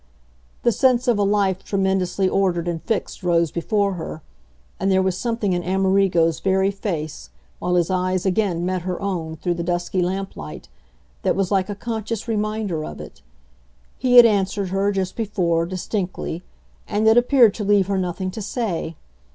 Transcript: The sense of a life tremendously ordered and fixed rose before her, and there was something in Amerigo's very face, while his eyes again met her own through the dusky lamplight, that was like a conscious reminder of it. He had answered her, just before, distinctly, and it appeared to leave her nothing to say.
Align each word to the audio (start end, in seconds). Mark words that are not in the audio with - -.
The 0.63 0.71
sense 0.71 1.07
of 1.07 1.19
a 1.19 1.23
life 1.23 1.63
tremendously 1.63 2.27
ordered 2.27 2.67
and 2.67 2.81
fixed 2.81 3.21
rose 3.21 3.51
before 3.51 3.93
her, 3.93 4.23
and 4.79 4.91
there 4.91 4.99
was 5.03 5.15
something 5.15 5.53
in 5.53 5.61
Amerigo's 5.63 6.39
very 6.39 6.71
face, 6.71 7.29
while 7.59 7.75
his 7.75 7.91
eyes 7.91 8.25
again 8.25 8.65
met 8.65 8.81
her 8.81 8.99
own 8.99 9.35
through 9.35 9.53
the 9.53 9.61
dusky 9.63 10.01
lamplight, 10.01 10.69
that 11.21 11.35
was 11.35 11.51
like 11.51 11.69
a 11.69 11.75
conscious 11.75 12.27
reminder 12.27 12.83
of 12.83 12.99
it. 12.99 13.21
He 13.99 14.15
had 14.15 14.25
answered 14.25 14.69
her, 14.69 14.91
just 14.91 15.15
before, 15.15 15.67
distinctly, 15.67 16.41
and 16.87 17.07
it 17.07 17.15
appeared 17.15 17.53
to 17.53 17.63
leave 17.63 17.85
her 17.85 17.99
nothing 17.99 18.31
to 18.31 18.41
say. 18.41 18.95